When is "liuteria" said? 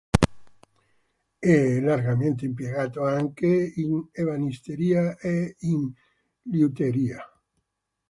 6.45-7.23